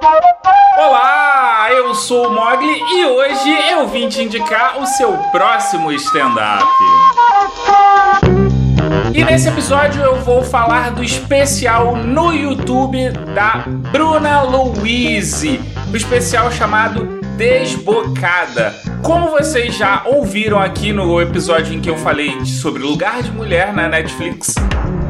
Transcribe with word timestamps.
Olá, 0.00 1.68
eu 1.72 1.92
sou 1.94 2.28
o 2.28 2.32
Mogli 2.32 2.80
e 2.94 3.04
hoje 3.04 3.50
eu 3.70 3.88
vim 3.88 4.08
te 4.08 4.22
indicar 4.22 4.78
o 4.80 4.86
seu 4.86 5.12
próximo 5.32 5.90
stand-up. 5.92 6.64
E 9.12 9.24
nesse 9.24 9.48
episódio 9.48 10.00
eu 10.00 10.16
vou 10.20 10.44
falar 10.44 10.92
do 10.92 11.02
especial 11.02 11.96
no 11.96 12.32
YouTube 12.32 13.10
da 13.34 13.64
Bruna 13.90 14.42
Louise, 14.42 15.60
o 15.92 15.96
especial 15.96 16.52
chamado 16.52 17.18
Desbocada. 17.36 18.74
Como 19.02 19.30
vocês 19.30 19.74
já 19.74 20.02
ouviram 20.06 20.60
aqui 20.60 20.92
no 20.92 21.20
episódio 21.20 21.74
em 21.74 21.80
que 21.80 21.90
eu 21.90 21.96
falei 21.96 22.44
sobre 22.44 22.82
Lugar 22.82 23.22
de 23.22 23.32
Mulher 23.32 23.72
na 23.72 23.88
Netflix, 23.88 24.54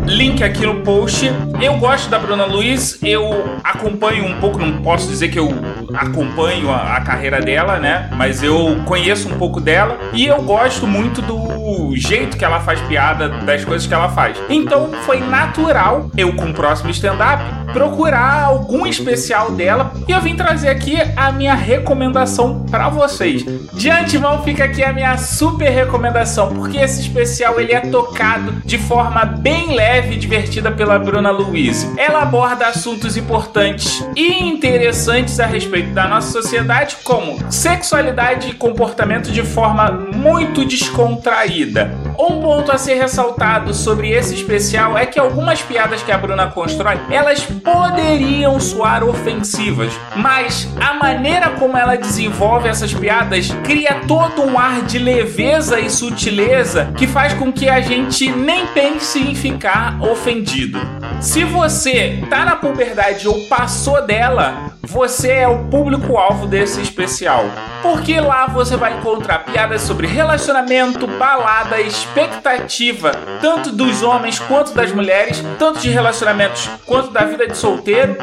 link 0.09 0.43
aqui 0.43 0.65
no 0.65 0.81
post. 0.81 1.31
Eu 1.61 1.77
gosto 1.77 2.09
da 2.09 2.19
Bruna 2.19 2.47
Luiz, 2.47 2.99
eu 3.03 3.59
acompanho 3.63 4.25
um 4.25 4.41
pouco, 4.41 4.59
não 4.59 4.81
posso 4.83 5.07
dizer 5.09 5.29
que 5.29 5.39
eu 5.39 5.51
acompanho 5.95 6.71
a, 6.71 6.97
a, 6.97 7.01
carreira 7.03 7.41
dela, 7.41 7.79
né? 7.79 8.09
Mas 8.17 8.43
eu 8.43 8.81
conheço 8.87 9.29
um 9.29 9.39
pouco 9.39 9.61
dela 9.61 9.99
e 10.13 10.27
eu 10.27 10.43
gosto 10.43 10.87
muito 10.87 11.21
do 11.21 11.95
jeito 11.95 12.37
que 12.37 12.45
ela 12.45 12.61
faz 12.61 12.81
piada, 12.83 13.29
das 13.29 13.65
coisas 13.65 13.87
que 13.87 13.93
ela 13.93 14.09
faz. 14.09 14.37
Então 14.49 14.91
foi 15.05 15.21
natural 15.21 16.11
eu, 16.17 16.35
com 16.35 16.47
o 16.47 16.55
próximo 16.55 16.91
stand-up, 16.91 17.43
procurar 17.73 18.45
algum 18.45 18.87
especial 18.87 19.53
dela 19.53 19.93
e 20.07 20.13
eu 20.13 20.21
vim 20.21 20.35
trazer 20.35 20.69
aqui 20.69 20.97
a 21.17 21.33
minha 21.33 21.55
recomendação 21.55 22.65
para 22.71 22.89
vocês. 22.89 23.45
De 23.73 23.91
antemão 23.91 24.43
fica 24.43 24.65
aqui 24.65 24.83
a 24.83 24.93
minha 24.93 25.17
super 25.17 25.69
recomendação, 25.69 26.55
porque 26.55 26.79
esse 26.79 27.01
especial 27.01 27.61
ele 27.61 27.73
é 27.73 27.81
tocado 27.81 28.53
de 28.65 28.79
forma 28.79 29.25
bem 29.25 29.75
leve 29.75 30.15
e 30.15 30.19
divertida 30.19 30.71
pela 30.71 30.99
Bruna 30.99 31.31
Louise. 31.31 31.93
Ela 31.97 32.23
aborda 32.23 32.67
assuntos 32.67 33.17
importantes 33.17 34.05
e 34.17 34.43
interessantes 34.45 35.41
a 35.41 35.47
respeito 35.47 35.91
da 35.91 36.09
nossa 36.09 36.31
sociedade, 36.31 36.97
como 37.05 37.39
sexualidade 37.51 38.51
e 38.51 38.55
comportamento 38.55 39.31
de 39.31 39.43
forma 39.43 39.91
muito 39.91 40.65
descontraída. 40.65 42.08
Um 42.21 42.41
ponto 42.41 42.73
a 42.73 42.79
ser 42.79 42.95
ressaltado 42.95 43.73
sobre 43.73 44.11
esse 44.11 44.35
especial 44.35 44.99
é 44.99 45.07
que 45.07 45.21
algumas 45.21 45.63
piadas 45.63 46.03
que 46.03 46.11
a 46.11 46.19
Bruna 46.19 46.49
constrói, 46.49 46.99
elas 47.13 47.45
poderiam 47.45 48.59
soar 48.59 49.05
ofensivas, 49.05 49.93
mas 50.17 50.69
a 50.81 50.95
maneira 50.95 51.51
como 51.51 51.77
ela 51.77 51.97
desenvolve 51.97 52.69
essas 52.69 52.93
piadas 52.93 53.51
cria 53.63 54.01
todo 54.09 54.43
um 54.43 54.59
ar 54.59 54.83
de 54.83 54.99
leveza 54.99 55.79
e 55.79 55.89
sutileza 55.89 56.93
que 56.97 57.07
faz 57.07 57.35
com 57.35 57.53
que 57.53 57.69
a 57.69 57.81
gente 57.81 58.29
nem 58.29 58.67
pense 58.67 59.21
em 59.21 59.37
ficar 59.37 60.03
ofendido. 60.03 60.81
Se 61.21 61.45
você 61.45 62.23
tá 62.31 62.45
na 62.45 62.57
puberdade 62.57 63.27
ou 63.27 63.47
passou 63.49 64.07
dela, 64.07 64.73
você 64.83 65.33
é 65.33 65.49
o 65.49 65.65
público-alvo 65.65 66.47
desse 66.47 66.81
especial. 66.81 67.45
Porque 67.83 68.21
lá 68.21 68.47
você 68.47 68.77
vai 68.77 68.97
encontrar 68.97 69.41
piadas 69.41 69.83
sobre 69.83 70.07
relacionamento, 70.07 71.07
balada, 71.07 71.81
expectativa, 71.81 73.13
tanto 73.41 73.71
dos 73.71 74.03
homens 74.03 74.39
quanto 74.39 74.73
das 74.73 74.93
mulheres, 74.93 75.45
tanto 75.59 75.81
de 75.81 75.91
relacionamentos 75.91 76.69
quanto 76.87 77.11
da 77.11 77.25
vida 77.25 77.47
de 77.47 77.57
solteiro 77.57 78.17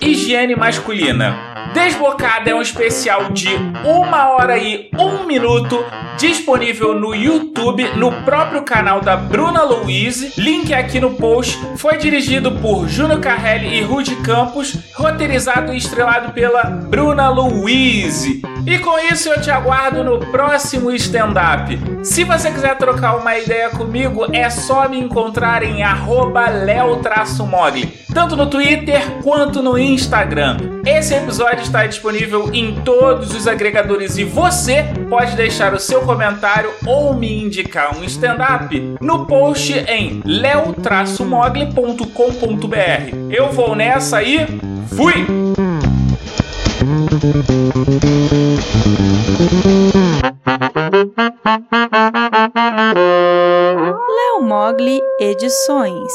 e 0.00 0.10
higiene 0.10 0.56
masculina. 0.56 1.36
Desbocada 1.72 2.50
é 2.50 2.54
um 2.54 2.62
especial 2.62 3.30
de 3.30 3.50
uma 3.84 4.30
hora 4.30 4.56
e 4.56 4.90
um 4.98 5.26
minuto, 5.26 5.84
disponível 6.16 6.98
no 6.98 7.14
YouTube, 7.14 7.84
no 7.94 8.10
próprio 8.22 8.62
canal 8.62 9.00
da 9.00 9.16
Bruna 9.16 9.62
Louise. 9.62 10.32
Link 10.38 10.72
aqui 10.72 10.98
no 10.98 11.14
post. 11.14 11.58
Dirigido 11.96 12.52
por 12.52 12.88
Júnior 12.88 13.20
Carrelli 13.20 13.78
e 13.78 13.82
Rudy 13.82 14.16
Campos, 14.16 14.76
roteirizado 14.94 15.72
e 15.72 15.76
estrelado 15.76 16.32
pela 16.32 16.64
Bruna 16.64 17.28
Louise. 17.28 18.42
E 18.66 18.78
com 18.80 18.98
isso 18.98 19.30
eu 19.30 19.40
te 19.40 19.50
aguardo 19.50 20.04
no 20.04 20.18
próximo 20.18 20.90
stand-up. 20.92 21.78
Se 22.02 22.24
você 22.24 22.50
quiser 22.50 22.76
trocar 22.76 23.16
uma 23.16 23.38
ideia 23.38 23.70
comigo, 23.70 24.26
é 24.32 24.50
só 24.50 24.86
me 24.88 24.98
encontrar 24.98 25.62
em 25.62 25.78
leo-mogli, 26.64 27.86
tanto 28.12 28.36
no 28.36 28.50
Twitter 28.50 29.02
quanto 29.22 29.62
no 29.62 29.78
Instagram. 29.78 30.58
Esse 30.84 31.14
episódio 31.14 31.62
está 31.62 31.86
disponível 31.86 32.50
em 32.52 32.74
todos 32.82 33.34
os 33.34 33.46
agregadores 33.46 34.18
e 34.18 34.24
você 34.24 34.84
pode 35.08 35.36
deixar 35.36 35.74
o 35.74 35.78
seu 35.78 36.02
comentário 36.02 36.70
ou 36.86 37.14
me 37.14 37.42
indicar 37.44 37.96
um 37.96 38.04
stand-up 38.04 38.96
no 39.00 39.26
post 39.26 39.72
em 39.88 40.22
leo-mogli.com.br. 41.78 43.30
Eu 43.30 43.52
vou 43.52 43.74
nessa 43.74 44.22
e 44.22 44.46
fui! 44.96 45.26
Leo 54.08 54.42
Mogli 54.42 55.00
Edições 55.20 56.12